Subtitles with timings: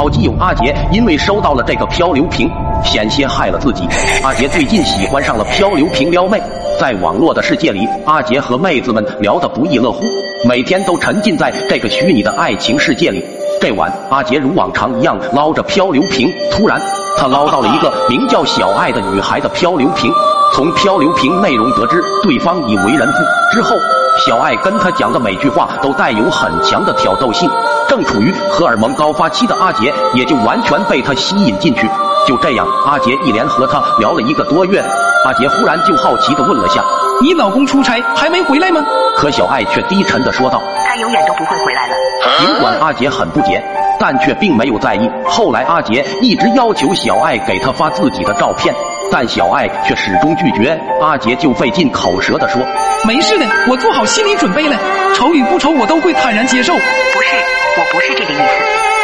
[0.00, 2.50] 好基友阿杰因为收到了这个漂流瓶，
[2.82, 3.86] 险些害了自己。
[4.22, 6.40] 阿杰最近喜欢上了漂流瓶撩妹，
[6.80, 10.02] 在网络的世界里，阿杰和妹子们聊得不亦乐乎，
[10.48, 13.22] 每天都沉浸在这个虚拟的爱情世界里。
[13.60, 16.80] 这晚，阿杰如往常一样捞着漂流瓶，突然
[17.18, 20.10] 他捞到了一个名叫小爱的女孩的漂流瓶。
[20.54, 23.18] 从漂流瓶内容得知，对方已为人父。
[23.52, 23.76] 之后，
[24.18, 27.48] 小爱跟他讲的每句话都带有很强的挑逗性。
[27.88, 31.88] 正处于荷尔蒙高发期的阿杰也就完全被他吸引进去。
[32.26, 34.84] 就这样，阿杰一连和他聊了一个多月。
[35.24, 36.82] 阿杰忽然就好奇的问了下
[37.22, 38.80] ：“你老公出差还没回来吗？”
[39.16, 41.94] 可小爱却低沉的说道：“他永远都不会回来了。”
[42.38, 43.62] 尽管阿杰很不解，
[43.98, 45.10] 但却并没有在意。
[45.26, 48.74] 后来，阿杰一直要求小爱给他发自己的照片。
[49.10, 52.62] 但小爱却始终拒绝，阿杰就费尽口舌地说
[53.04, 54.76] ：“没事的，我做好心理准备了，
[55.14, 57.36] 丑与不丑我都会坦然接受。”不是，
[57.78, 58.42] 我不是这个意思，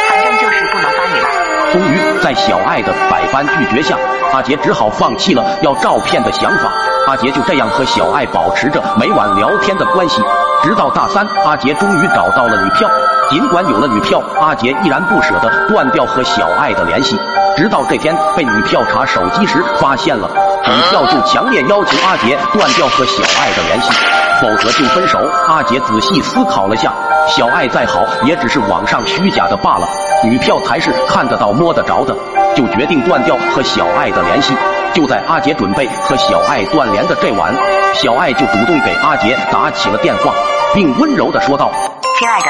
[0.09, 1.27] 反正就是不能发你了。
[1.73, 3.97] 终于在小爱的百般拒绝下，
[4.31, 6.71] 阿杰只好放弃了要照片的想法。
[7.07, 10.21] 阿杰就这样和小爱保持着每晚聊天的关系，
[10.61, 12.89] 直到大三，阿杰终于找到了女票。
[13.29, 17.17] 尽管有了女票，阿杰依然不舍得断掉和小爱的联系。
[17.55, 20.29] 直到这天被女票查手机时发现了，
[20.65, 23.89] 女票就强烈要求阿杰断掉和小爱的联系，
[24.41, 25.17] 否则就分手。
[25.47, 26.91] 阿杰仔细思考了下，
[27.25, 29.87] 小爱再好也只是网上虚假的罢了，
[30.25, 32.13] 女票才是看得到摸得着的，
[32.53, 34.53] 就决定断掉和小爱的联系。
[34.93, 37.53] 就在阿杰准备和小爱断联的这晚，
[37.93, 40.33] 小爱就主动给阿杰打起了电话，
[40.73, 41.71] 并温柔的说道
[42.17, 42.45] ：“亲爱的。”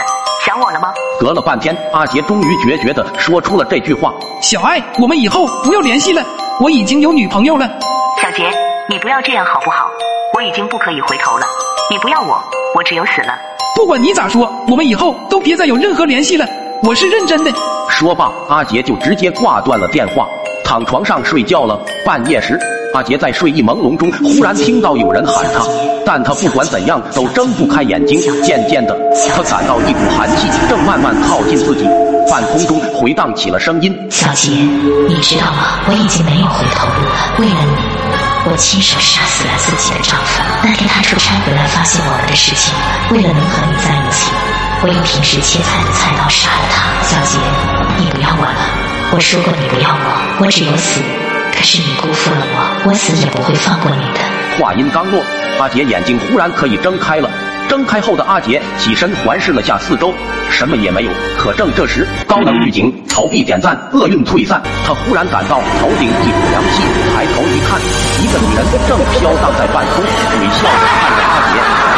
[0.46, 0.94] 想我了吗？
[1.20, 6.24] 隔了半天，阿杰终于决绝的说出了这句话：“小爱，我们以后不要联系了，
[6.62, 7.70] 我已经有女朋友了。”
[8.22, 8.50] 小杰，
[8.90, 9.90] 你不要这样好不好？
[10.36, 11.46] 我已经不可以回头了，
[11.92, 12.42] 你不要我，
[12.76, 13.38] 我只有死了。
[13.76, 16.48] 不管你咋说，我们以后都别再有任何联系了，
[16.82, 17.52] 我是认真的。
[17.90, 20.30] 说罢，阿杰就直接挂断了电话，
[20.68, 21.80] 躺床上睡觉了。
[22.06, 22.60] 半夜时。
[22.94, 25.64] 阿杰在睡意朦胧中，忽然听到有人喊他，
[26.04, 28.20] 但他不管怎样都睁不开眼睛。
[28.42, 28.98] 渐渐的，
[29.36, 31.84] 他感到一股寒气正慢慢靠近自己，
[32.32, 35.80] 半空中回荡起了声音：“小杰，你知道吗？
[35.88, 37.36] 我已经没有回头路了。
[37.38, 40.42] 为了你，我亲手杀死了自己的丈夫。
[40.64, 42.74] 那天他出差回来，发现我们的事情，
[43.12, 44.32] 为了能和你在一起，
[44.82, 46.77] 我用平时切菜的菜刀杀了他。
[49.12, 49.20] 我。
[49.20, 51.02] 说过你不要我，我只有死。”
[51.54, 54.20] 可是你辜负了我，我死也不会放过你的。
[54.60, 55.22] 话音刚落，
[55.60, 57.30] 阿杰眼睛忽然可以睁开了。
[57.68, 60.14] 睁开后的阿杰起身环视了下四周，
[60.50, 61.12] 什么也没有。
[61.38, 64.62] 可正这时，高能预警，逃避点赞，厄运退散。
[64.86, 67.82] 他忽然感到头顶一股凉气，抬头一看，
[68.22, 70.04] 一个女人正飘荡在半空，
[70.38, 71.97] 鬼笑着看着阿杰。